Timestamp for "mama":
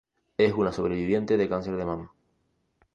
1.85-2.11